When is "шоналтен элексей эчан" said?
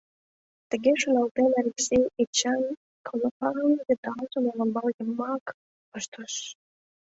1.01-2.61